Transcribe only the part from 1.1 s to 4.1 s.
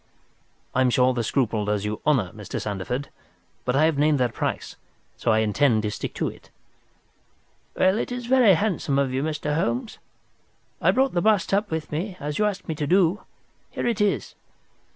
the scruple does you honour, Mr. Sandeford. But I have